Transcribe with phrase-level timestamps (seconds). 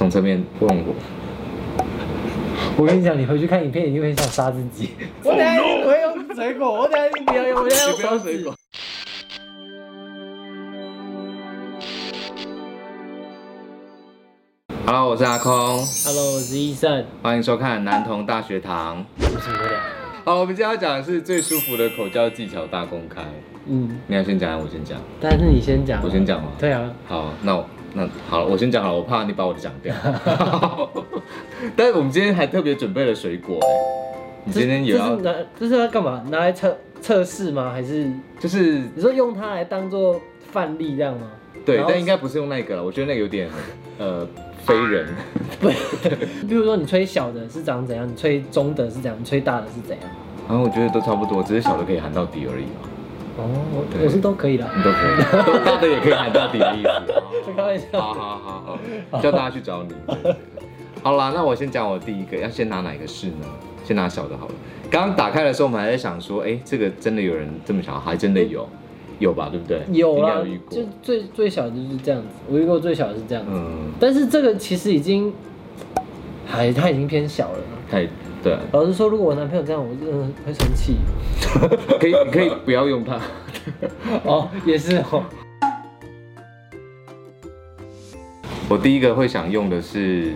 [0.00, 0.94] 从侧面问我。
[2.78, 4.92] 我跟你讲，你回去看影片一定会想杀自己。
[5.22, 8.54] 我等下一定不会用水果，我等下一定不要用，我等下用水果。
[14.86, 17.04] Hello，我是阿空，Hello，我是医生。
[17.20, 19.04] 欢迎收看男童大学堂。
[20.24, 23.20] 好，我们今天要讲的是最舒服的口交技巧大公开。
[23.66, 24.98] 嗯，你要先讲，我先讲？
[25.20, 26.00] 但是你先讲。
[26.02, 26.52] 我先讲吗？
[26.58, 26.90] 对啊。
[27.06, 29.94] 好，那我那好了，我先讲好了，我怕你把我的讲掉。
[31.76, 33.68] 但是我们今天还特别准备了水果哎，
[34.44, 36.22] 你今天也要拿这是要干嘛？
[36.30, 37.70] 拿来测测试吗？
[37.72, 40.20] 还是就是你说用它来当做
[40.52, 41.30] 范例这样吗？
[41.64, 43.48] 对然，后但应该不是用那个了，我觉得那个有点
[43.98, 44.26] 呃
[44.64, 45.08] 非人。
[46.48, 50.10] 比如说你吹小的是长怎样，你吹中的是怎样，你吹大的是怎样？
[50.48, 52.88] 然后我觉得都差不多，只是小的可以含到底而已嘛，
[53.36, 54.68] 哦，我我是都可以的。
[54.76, 55.16] 你都可以，
[55.46, 57.46] 都大的也可以喊到底的意思。
[57.46, 57.86] 就 开玩笑。
[58.00, 58.78] 好好好
[59.10, 59.94] 好，叫大家去找你。
[61.02, 63.46] 好啦，那我先讲我第一个，要先拿哪个试呢？
[63.84, 64.54] 先拿小的好了。
[64.90, 68.68] 刚刚打开的时候，我们还在想说，哎、这个真的有人这么小，还真的有，
[69.18, 69.48] 有吧？
[69.50, 69.80] 对不对？
[69.92, 70.82] 有啦有遇，过就。
[71.02, 75.32] 最最小的就是这样子，我遇过最小的是这样子，嗯，但是这个其实已经，
[76.46, 77.58] 还它已经偏小了。
[77.90, 78.06] 太
[78.42, 80.96] 对，老实说，如果我男朋友这样，我真的会生气。
[81.98, 83.20] 可以你可以不要用它。
[84.24, 85.22] 哦，也是哦。
[88.68, 90.32] 我第一个会想用的是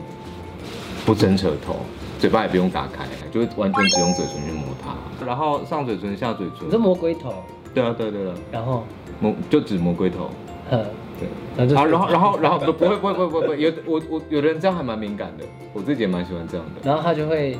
[1.07, 1.77] 不伸舌头，
[2.19, 6.71] 嘴巴也不用打开，就是完全只用嘴唇去摸它，然后上嘴唇下嘴唇你。
[6.73, 7.33] 是魔鬼头，
[7.73, 8.85] 对啊对对对啊，然后，
[9.21, 10.31] 摸就指魔龟头。
[10.69, 10.85] 呃，
[11.19, 11.29] 对。
[11.57, 17.57] 然后，然后然后然后不不会不会不会不会不会，有我我有的人这样还蛮敏感的，我自己也蛮喜欢这样的，然后他就会，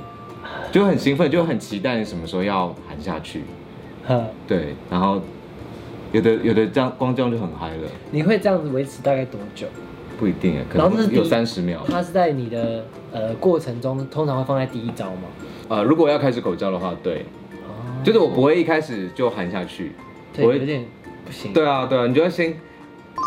[0.75, 3.43] 就很兴奋，就很期待你什么时候要喊下去，
[4.09, 5.23] 呃，对，然后
[6.11, 9.69] 有的有的这样光这样就很嗨了，你会这样子维持大概多久？
[10.19, 11.85] 不一定哎，可能有三十秒。
[11.89, 15.29] 它是在你的呃过程中，通常会放在第一招吗？
[15.69, 17.25] 呃，如果要开始口交的话，对，
[17.63, 19.93] 哦，就是我不会一开始就喊下去，
[20.33, 20.85] 对，我会有点
[21.25, 21.53] 不行。
[21.53, 22.47] 对啊对啊，你就要先，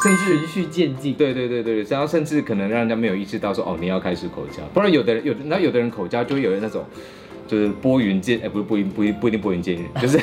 [0.04, 1.14] 甚至循序渐进。
[1.14, 6.84] 对对对对，然后甚至可能让人家没有意识到说哦你要开始口交，不然有的人有的那有的人口交就会有那种。
[7.48, 10.20] 就是拨云见，哎、不是不一不一不一定拨云见日， 就是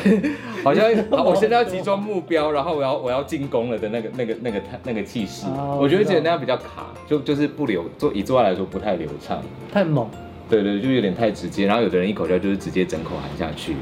[0.62, 9.42] 好像啊我现在要集中目标，然后我要我要进攻了的那个那个那个那个气势，哦我觉得觉得那样比较卡，就就是不流，做以做爱来说不太流畅，
[9.72, 10.08] 太猛。
[10.46, 13.74] 对对，就有点太直接，然后有的人一口气就是直接整口含下去，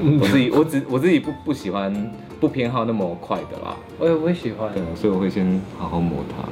[0.00, 0.20] 嗯。
[0.20, 1.92] 我自己我只我自己不不喜欢
[2.38, 4.72] 不偏好那么快的啦，我也不会喜欢。
[4.72, 6.48] 对。，所以我会先好好磨它。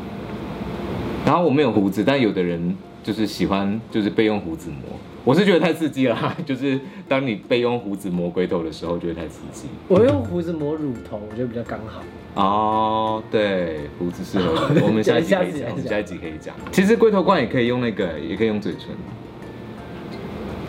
[1.25, 9.69] 然后我没有胡子，但有的人就是喜欢就是备用胡子磨，我是觉得太刺激了哈， 就是当你被用胡子磨龟头的时候，觉得太刺激。
[9.89, 12.03] 我用胡子磨乳头，我觉得比较刚好。
[12.35, 16.55] 哦，对，胡子适合， 我们下一集可以讲，我们下一集可以讲。
[16.71, 18.91] 其实龟头冠也可以用那个，也可以用嘴唇，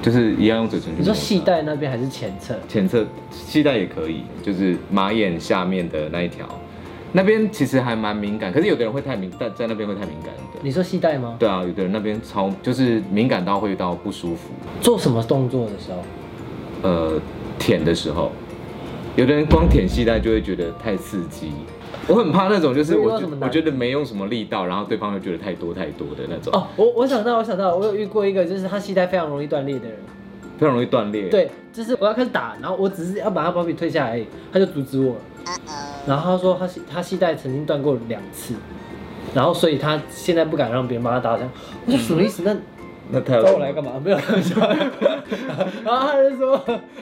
[0.01, 0.89] 就是一样用嘴唇。
[0.97, 2.55] 你说系带那边还是前侧？
[2.67, 6.47] 前侧系带也可以，就是马眼下面的那一条，
[7.11, 10.59] 那边其实还蛮敏感，可是有的人会太敏，在在那边会太敏感的。
[10.61, 11.35] 你说系带吗？
[11.39, 14.49] 对啊，有的人那边超就是敏感到会到不舒服，
[14.81, 16.03] 做什么动作的时候？
[16.81, 17.19] 呃，
[17.57, 18.31] 舔的时候，
[19.15, 21.51] 有的人光舔系带就会觉得太刺激。
[22.07, 29.97] 我很怕那种，就是我我觉得没用什么力道，然后对方又觉得太多太多的那种，哦，我我想到，我想到，我有遇过一个，就是他系带非常容易断裂的人。
[30.57, 35.21] 非常容易断裂。，对，就是我要开始打，然后我只是要把他包皮退下来而已，他就阻止我了。
[36.09, 38.55] 然后他说他系他系带曾经断过两次，
[39.31, 41.51] 然后所以他现在不敢让别人帮他打这样。
[41.85, 42.41] 我说什么意思？
[42.43, 42.55] 那
[43.11, 43.91] 那他找我来干嘛？
[44.03, 44.55] 没有开玩笑。
[45.85, 46.59] 然后他就说，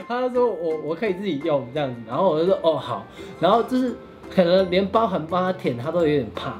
[0.10, 3.06] 他就说我我可以自己用这样子，然后我就说哦好，
[3.40, 3.96] 然后就是
[4.30, 6.54] 可能连包含帮他舔他都有点怕，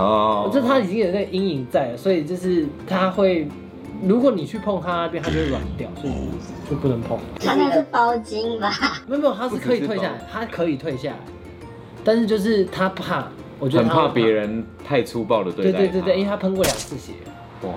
[0.00, 3.48] 哦，就他已经有那个阴影在了，所以就是他会，
[4.06, 6.14] 如果你去碰他那边，他就会软掉，所以
[6.70, 7.18] 就不能碰。
[7.40, 8.72] 他那是包巾吧？
[9.08, 11.16] 没有没有，他是可以退下来，他可以退下来，
[12.04, 13.28] 但是就是他怕，
[13.58, 14.30] 我觉得很他会怕别。
[14.30, 17.12] 人太粗暴的对待对对对对，因为他他喷过两次血。
[17.62, 17.70] 哇，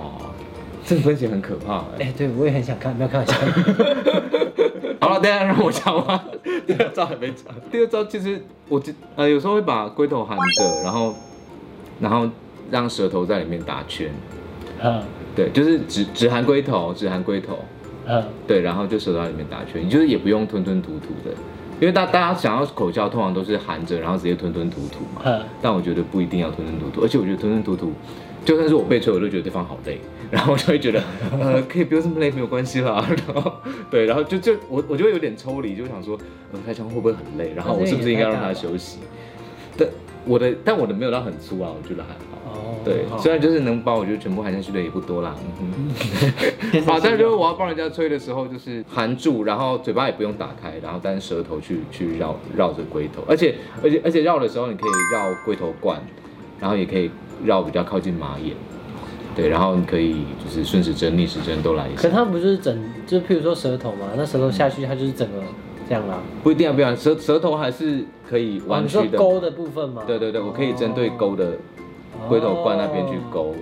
[0.86, 2.06] 这个分析很可怕哎。
[2.06, 3.34] 哎、对我也很想看，不要开玩笑。
[5.02, 6.20] 好了，等一下让我讲完，
[6.68, 7.54] 第二招还没讲。
[7.72, 11.16] 第二招其实我就呃有时候会把龟头含着，然后
[12.00, 12.30] 然后
[12.70, 14.12] 让舌头在里面打圈，
[14.82, 15.02] 嗯
[15.36, 17.58] 对，就是只只含龟头，只含龟头，
[18.06, 21.36] 嗯，对，然后就舌头在里面打圈，你就是也不用吞吞吐吐的，
[21.82, 25.24] 因为大大家想要口交，通常都是含着，然后直接吞吞吐吐嘛。
[25.26, 27.92] 嗯但我觉得不一定要吞吞吐吐，而且我觉得吞吞吐吐，
[28.46, 30.00] 就算是我被吹，我都觉得对方好累，
[30.30, 31.04] 然后我就会觉得，
[31.40, 33.04] 呃，可以不用这么累，没有关系啦。
[33.28, 33.52] 然后
[33.90, 36.16] 对，然后就就我我就会有点抽离，就想说，
[36.54, 37.52] 呃，开枪会不会很累？
[37.56, 39.00] 然后我是不是应该让他休息？
[39.76, 39.90] 对，
[40.26, 42.38] 我的，但我的没有到很粗啊，我觉得还好。
[42.46, 45.36] 哦，对，好虽然就是能把我觉得全部含下去的也不多啦。
[45.60, 45.92] 嗯
[46.72, 56.02] 哼 好，但是就是我要帮人家吹的时候，就是含住，然后嘴巴也不用打开，然后但是舌头去去绕绕着龟头，而且而且而且绕的时候，你可以绕龟头冠，
[56.60, 57.10] 然后也可以
[57.44, 58.56] 绕比较靠近马眼。
[59.34, 62.78] 对，然后你可以就是顺时针、逆时针都来一下可，它不就是整，
[63.08, 65.38] 就譬如说舌头嘛，那舌头下去它就是整个
[65.92, 66.20] 这样啦。
[66.42, 69.18] 不一定啊，不一定啊，舌舌头还是可以哦你说弯曲的。
[69.18, 70.04] 勾的部分吗？
[70.08, 71.48] 对对对，我可以针对勾的
[72.14, 73.50] 哦龟头冠那边去勾。
[73.50, 73.56] 哦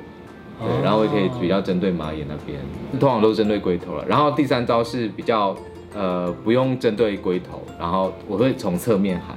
[0.62, 2.60] 对，然后也可以比较针对马眼那边，
[3.00, 4.06] 通常都是针对龟头了。
[4.08, 5.56] 然后第三招是比较
[5.96, 9.36] 呃不用针对龟头，然后我会从侧面喊，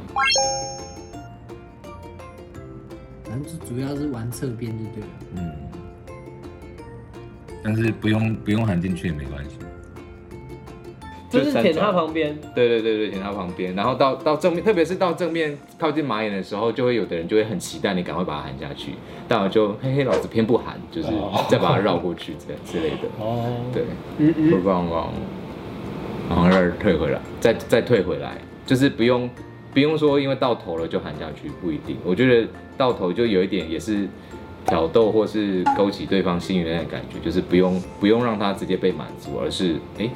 [3.24, 5.08] 反正就主要是玩侧边就对了。
[5.36, 5.52] 嗯，
[7.64, 9.56] 但是不用不用含进去也没关系。
[11.32, 18.92] 就是舔它旁边，对对对对，舔它旁边，然后到到正面，特别是到正面靠近马眼的时候，就会有的人就会很期待你赶快把它含下去，
[19.26, 21.08] 但我就嘿嘿，老子偏不含，就是
[21.48, 23.08] 再把它绕过去这之类的。
[23.18, 23.82] 哦，对，
[24.18, 25.08] 嗯嗯，不棒棒，
[26.28, 28.36] 然后再退回来，再再退回来，
[28.66, 29.28] 就是不用
[29.72, 31.96] 不用说因为到头了就含下去，不一定。
[32.04, 34.06] 我觉得到头就有一点也是
[34.66, 40.08] 挑逗或是勾起对方心愉的那种感觉，就是不用不用让他直接被满足，而是哎、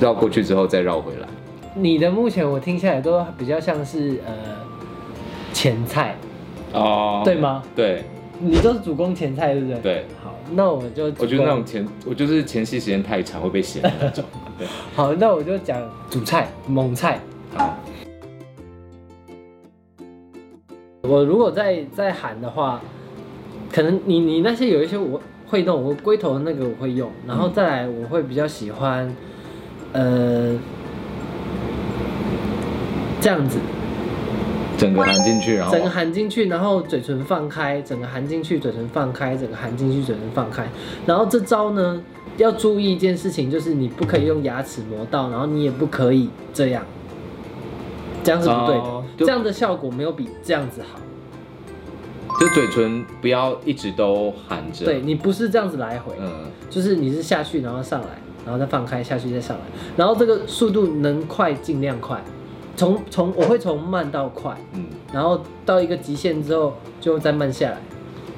[0.00, 1.28] 绕过去之后再绕回来。
[1.74, 4.32] 你的目前我听下来都比较像是呃
[5.52, 6.16] 前菜，
[6.72, 7.34] 哦对？
[7.34, 7.62] 吗？
[7.74, 8.04] 对
[8.38, 9.80] 你都是主攻前菜，对不对？。
[9.80, 14.24] 对，好，那我就我觉得那种前我就是前戏时间太长会被嫌的那种。
[14.58, 17.20] 对， 好，那我就讲主菜猛菜。
[17.54, 17.76] 好，
[21.02, 22.80] 我如果再再喊的话，
[23.72, 29.10] 可能你你那些有一些我会弄，我龟头的那个我会用，然后再来我会比较喜欢，
[29.96, 30.54] 呃，
[33.18, 33.58] 这样子，
[34.76, 40.68] 整个含进去，然后整个含进去，然后嘴唇放开，整个含进去，嘴唇放开，整个含进去，嘴唇放开。
[41.06, 42.02] 然后这招呢，
[42.36, 46.84] 要注意一件事情，就是你不可以用牙齿磨到，然后你也不可以这样，
[48.22, 48.82] 这样是不对的。
[48.82, 51.00] 哦这样的效果没有比这样子好。
[52.38, 54.84] 就嘴唇不要一直都含着。
[54.84, 56.30] 对，你不是这样子来回，嗯。
[56.68, 58.08] 就是你是下去然后上来，
[58.46, 59.62] 然后再放开下去再上来，
[59.96, 62.22] 然后这个速度能快尽量快，
[62.76, 67.76] 从从我会从慢到快，嗯，然后到一个极限之后就再慢下来，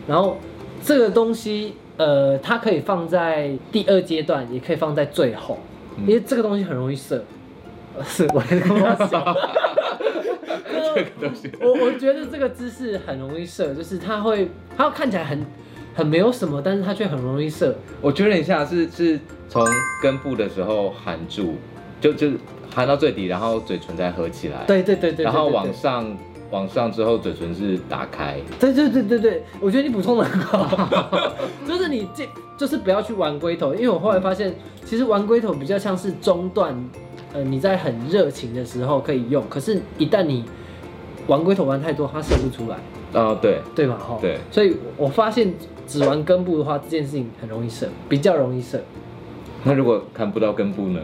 [0.06, 0.38] 然后
[0.82, 5.58] 这个东西呃，它可以放在第二阶段，也可以放在最后，
[5.96, 6.06] 嗯。
[6.08, 7.22] 因为这个东西很容易射。
[7.96, 9.24] 呃 是，我跟他讲，
[10.94, 15.44] 这个东西，我我觉得这个姿势很容易射，就是它会，它看起来很
[15.96, 17.74] 很没有什么，但是它却很容易射。
[18.00, 19.64] 我确认一下，是是从
[20.02, 21.54] 根部的时候含住，
[22.00, 22.30] 就就
[22.74, 26.16] 含到最底，然后嘴唇再合起来，，对对对对对然后往上
[26.50, 31.32] 往上之后，嘴唇是打开，对对对对对，我觉得你补充的很好，
[31.66, 34.54] 就是你这就是不要去玩龟头，因为我后来发现，
[34.84, 36.74] 其实玩龟头比较像是中段，
[37.32, 40.44] 呃，你在很热情的时候可以用，可是一旦你
[41.26, 42.76] 玩龟头玩太多，它射不出来，
[43.20, 43.96] 啊、对，对嘛？
[43.98, 45.52] 哈，对，所以我发现
[45.86, 48.80] 只玩根部的话，这件事情很容易射，比较容易射。
[49.68, 51.00] 那如果看不到根部呢？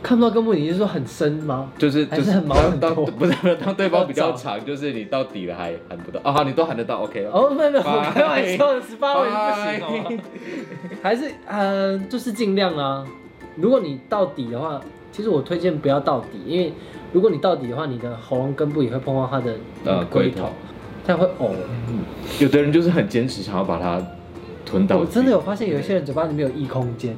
[0.00, 1.68] 看不到根部，你是说很深吗？
[1.76, 7.82] 就是就是是很毛当很多当不是 当对方比较长，就是你到底了还喊不到啊，好你都喊得到，OK，哦，没有没有，
[8.14, 10.22] 开玩笑的， 十八尾不行哦。
[11.02, 13.04] 还是呃，就是尽量啊。
[13.56, 16.72] 如果你到底的话，其实我推荐不要到底，因为
[17.12, 19.52] 如果你到底的话，你的喉咙根部也会碰到它的
[19.84, 20.48] 呃龟头，
[21.04, 21.50] 它会呕。
[22.38, 24.00] 有的人就是很坚持想要把它
[24.68, 27.16] 吞到，我真的有发现有一些人嘴巴里面有异空间，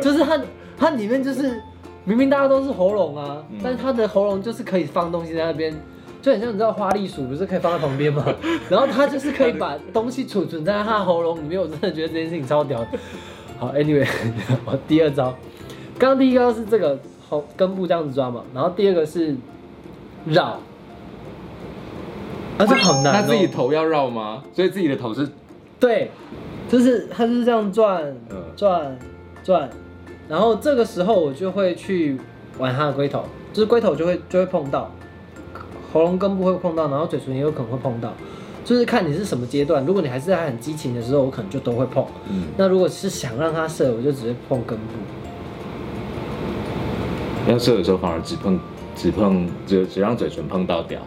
[0.00, 0.38] 就是它
[0.76, 1.62] 它里面就是
[2.04, 5.74] 明明大家都是喉咙啊，嗯但是他的喉咙就是可以放东西在那边。
[6.20, 8.24] 就很像你知道花栗鼠不是可以放在旁边吗？
[8.70, 12.86] 然后他就是可以把东西储存在他喉咙里面，我真的觉得这件事情超屌的。
[13.58, 14.06] 好，anyway，
[14.64, 15.34] 我第二招，
[15.98, 16.96] 刚刚第一个是这个
[17.28, 19.34] 喉根部这样子抓嘛，然后第二个是
[20.26, 20.60] 绕，啊，
[22.58, 23.18] 这好难、哦。
[23.20, 24.44] 那自己头要绕吗？
[24.54, 25.28] 所以自己的头是
[25.82, 26.12] 对，
[26.70, 28.96] 就是它就是这样转嗯转
[29.42, 29.68] 转，
[30.28, 32.16] 然后这个时候我就会去
[32.56, 34.92] 玩它的龟头，就是龟头就会就会碰到，
[35.92, 38.12] 喉咙根部会碰到，然后嘴唇也有可能会碰到，
[38.64, 39.84] 就是看你是什么阶段。
[39.84, 42.06] 如果你还是在很激情的时候，我可能就都会碰。
[42.30, 44.84] 嗯，那如果是想让它射，我就直接碰根部。
[47.50, 48.60] 要射的时候反而只碰
[48.94, 51.00] 只碰只只让嘴唇碰到屌，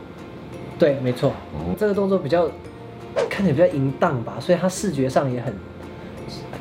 [0.78, 2.46] 对，没错，哦这个动作比较
[3.36, 5.54] 看起来比较淫荡吧，所以他视觉上也很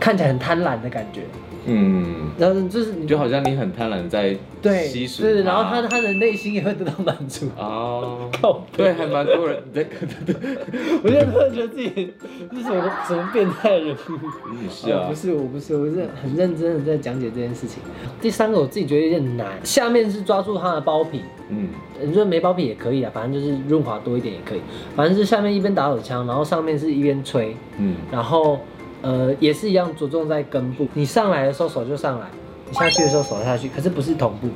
[0.00, 1.22] 看起来很贪婪的感觉。
[1.66, 7.46] 嗯，然后就是你就好像你很贪婪在对吸食对，然后他他的内心也会得到满足。
[7.56, 9.62] 哦，靠对，还蛮多人。
[9.72, 9.84] 在，
[11.02, 12.12] 我现在突然觉得自己
[12.52, 13.94] 是什么什么变态的人。
[13.94, 14.58] 物。
[14.62, 15.04] 你是啊。
[15.04, 17.82] 哦不，是，我不是，我是很认真的在讲解这件事情。
[18.20, 21.68] 第三个我自己觉得有点难，下面是抓住它的包皮，嗯。
[22.02, 24.60] 你说没包皮也可以啊，反正就是润滑多一点也可以。
[24.96, 28.58] 反正是下面一边打手枪，然后上面是一边吹，嗯，然后
[29.04, 30.88] 呃也是一样着重在根部。
[30.94, 32.26] 你上来的时候手就上来，
[32.70, 34.48] 你下去的时候手下去，可是不是同步，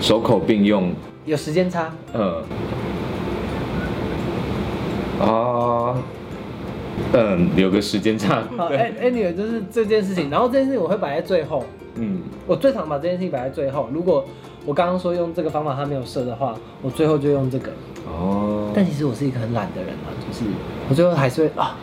[0.00, 0.94] 手口并用，
[1.26, 1.92] 有时间差。
[2.14, 2.42] 嗯，
[5.20, 5.94] 啊，
[7.12, 11.62] 嗯，有个时间差， 对，anyway 就是这件事情，然后这件事情我会摆在最后。
[11.96, 13.88] 嗯，我最常把这件事情摆在最后。
[13.92, 14.24] 如果
[14.64, 17.70] 我刚刚说用这个方法它没有射的话，我最后就用这个。
[18.06, 20.44] 哦，但其实我是一个很懒的人啊，就是
[20.88, 21.76] 我最后还是会啊，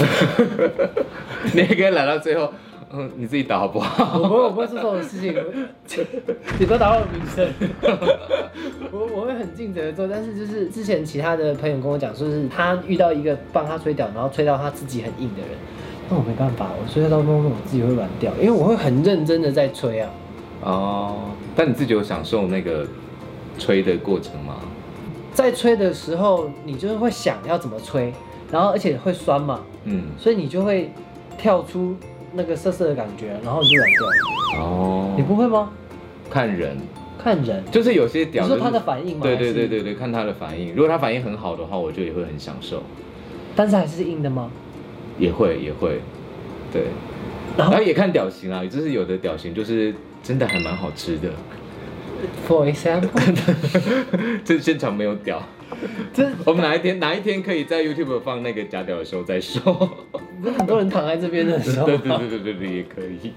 [1.54, 2.52] 你也可以来到最后，
[2.92, 4.18] 嗯，你自己打好不好？
[4.18, 5.42] 我不会我不会做这种事情，我
[6.58, 7.48] 你不要打扰我名声。
[8.92, 15.50] 我我会很尽责的做，但是就是之前其他的朋友跟我讲，说是他遇到一个帮他吹掉，然后吹到他自己很硬的人，
[16.08, 20.10] 那我没办法，我吹到当中我自己会软掉，因为我会很认真的在吹啊。
[20.62, 21.16] 哦，
[21.56, 22.86] 但你自己有享受那个
[23.58, 24.56] 吹的过程吗？
[25.32, 28.12] 在吹的时候，你就是会想要怎么吹，
[28.50, 30.90] 然后而且会酸嘛，嗯，所以你就会
[31.38, 31.96] 跳出
[32.32, 34.62] 那个涩涩的感觉，然后你就软掉。
[34.62, 35.70] 哦，你不会吗？
[36.30, 36.76] 看人，
[37.18, 39.22] 看人，就是有些屌，你说他的反应吗？
[39.22, 40.74] 对对对对对，看他的反应。
[40.74, 42.82] 如果他反应很好的话，我就也会很享受，
[43.56, 44.50] 但是还是硬的吗？
[45.18, 46.00] 也会也会，
[46.72, 46.84] 对。
[47.56, 47.72] 然后？
[47.72, 51.28] 然后也看屌型啊，就是有的屌型就是真的还蛮好吃的
[52.46, 53.08] ，，for example，
[54.44, 55.42] 这现场没有屌，
[56.12, 59.72] 这我们哪一天哪一天可以在 YouTube 放那个假屌的时候再说。
[60.58, 63.32] 很多人躺在这边的时候对对对对对，也可以。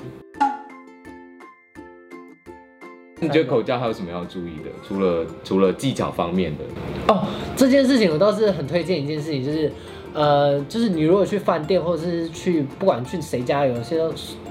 [3.19, 4.69] 你觉得口交还有什么要注意的？
[4.85, 6.63] 除了除了技巧方面的，
[7.07, 7.25] 哦，
[7.55, 9.71] 这件事情我倒是很推荐一件事情，就是，
[10.13, 13.97] 呃，就是你如果去饭店或者是去不管去谁家，有些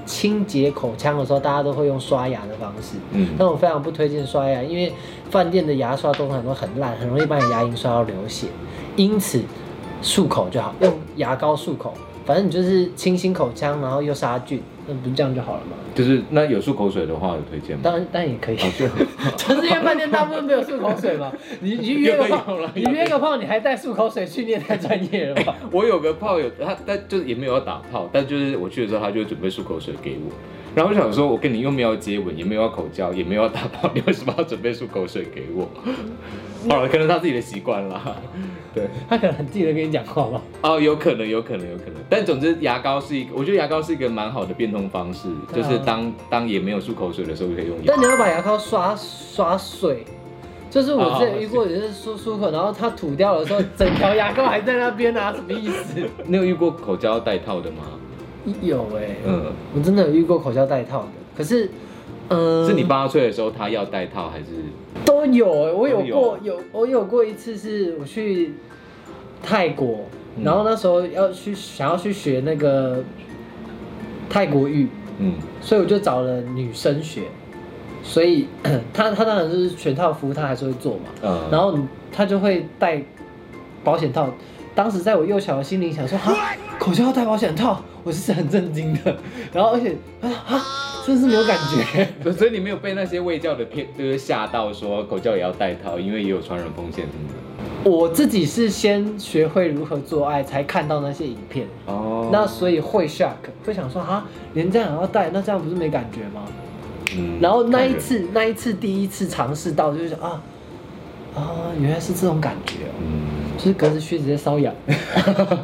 [0.04, 2.96] 清洁口腔的时候，大家都会用刷牙的方式。
[3.12, 4.92] 嗯，但我非常不推荐刷牙，因为
[5.30, 8.48] 饭店的牙刷通常都很烂，很容易把你牙龈刷到流血。
[8.96, 9.42] 因此，
[10.02, 15.72] 漱口就好，用牙膏漱口，反正你就是清新口腔，然后又杀菌，那不是这样就好了吗？
[15.94, 17.80] 就是那有漱口水的话，有推荐吗？
[17.82, 18.56] 当然，当然也可以。
[18.56, 18.86] 哦，就
[19.54, 25.54] 就是因为饭店大部分没有漱口水嘛， 你你去约个炮了，你约个炮，你还带漱口水去，你也太专业了吧？
[25.70, 30.32] 我有个炮友，他但就是也没有要打炮，但就是我去的时候，他就会准备漱口水给我。
[30.74, 35.68] 然后我想说，我跟你又没有接吻，也没有要口交，也没有要打炮，你为什么要准备漱口水给我？
[36.68, 38.16] 好了，可能他自己的习惯啦。
[38.74, 40.40] 对，他可能很记得跟你讲话吧。
[40.62, 41.94] 哦，有可能，有可能，有可能。
[42.08, 48.00] 但总之，牙膏是一个，我觉得牙膏是一个蛮好的变通方式，啊就是当当也没有漱口水的时候，就可以用牙但。
[48.00, 50.04] 你要把牙膏刷刷碎。
[50.70, 56.00] 就是我之前遇过，也是漱漱口，然后他吐掉的时候，整条牙膏还在那边啊，什么意思？
[56.24, 57.82] 你有遇过口交带套的吗？
[58.60, 59.44] 有哎、嗯，
[59.74, 61.70] 我真的有遇过口交带套的，可是，
[62.28, 64.46] 嗯、是你帮他吹的时候，他要带套还是？
[65.04, 68.54] 都有哎、我有过有我有过一次是我去
[69.42, 70.06] 泰国，
[70.36, 70.44] 嗯。
[70.44, 73.02] 然后那时候要去想要去学那个
[74.28, 75.34] 泰国浴，嗯。
[75.60, 77.22] 所以我就找了女生学，
[78.02, 78.48] 所以
[78.92, 81.78] 他他当然就是全套服务他还是会做嘛，嗯，然后
[82.10, 83.02] 他就会戴
[83.84, 84.28] 保险套。
[84.74, 86.34] 当时在我幼小的心灵想说，哈，
[86.78, 89.16] 口交要戴保险套，我是很震惊的。
[89.52, 90.62] 然后而且啊啊，
[91.06, 92.08] 真是没有感觉。
[92.32, 97.90] 所以你没有被那些卫教的骗，就是吓到说口交也要戴套，因为也有传染风险什么的。
[97.90, 103.32] 我自己是先学会如何做爱，才看到那些影片，哦那所以会 shock，
[103.64, 104.24] 会想说啊，
[104.54, 106.42] 连这样也要戴，那这样不是没感觉吗？
[107.14, 110.40] 嗯然后那一次，那一次第一次尝试到，就是想啊
[111.34, 111.42] 啊，
[111.78, 113.31] 原来是这种感觉哦，嗯
[113.62, 114.74] 就是隔着靴子在瘙痒。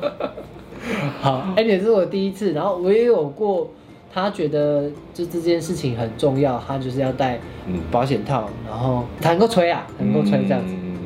[1.20, 3.68] 好，哎，这是我第一次，然后我也有过，
[4.14, 10.72] 他觉得就这件事情很重要，他就是要戴嗯保险套，然后他能够吹啊，能够吹这样子。
[10.80, 10.96] 嗯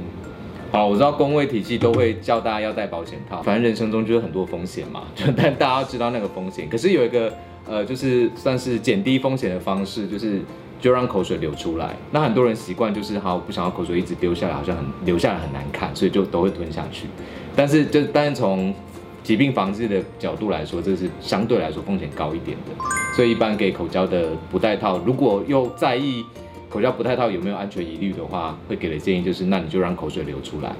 [0.70, 6.68] 好，我知道工位体系都会叫大家要戴保险套，反正人生中就是很多风险嘛，就 但大家要知道那个风险。
[6.68, 7.32] 可是有一个
[7.66, 10.40] 呃，就是算是减低风险的方式，就是
[10.82, 11.96] 就让口水流出来。
[12.10, 17.06] 那很多人习惯就是好不想要口水一直丢下来，好像很流下来很难看，所以就都会吞下去。
[17.54, 18.74] 但是就但是从
[19.22, 22.84] 疾病防治的角度来说，这是相对来说风险高一点的。
[23.14, 26.24] 所以一般给口交的不戴套，如果又在意
[26.68, 30.72] 口交不戴套有没有安全疑虑的话，会给的建议就是，那你就让口水流出来，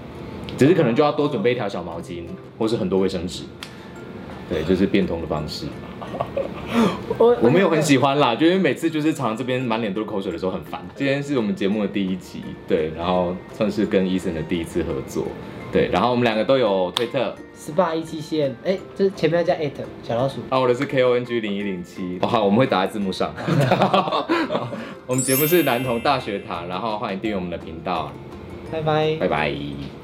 [0.58, 2.24] 只是可能就要多准备一条小毛巾，
[2.58, 3.44] 或是很多卫生纸。
[4.50, 5.66] 对，就是变通的方式。
[7.18, 10.80] 我我没有很喜欢啦，就因为每次就是常这边满脸都是口水的时候很烦。
[10.94, 15.26] 今天是我们节目的第一集，对，然后算是跟医生的第一次合作，
[15.72, 19.70] 对，然后我们两个都有推特，，SPA 一七线，哎，就是前面要加 at
[20.02, 20.40] 小老鼠。
[20.48, 23.34] 啊，我的是 K O N G 零一零七，好，我们会打在字幕上。
[25.06, 28.10] 我们节目是男童大学堂，然后欢迎订阅我们的频道，
[28.70, 29.16] 拜拜。
[29.20, 30.01] 拜拜。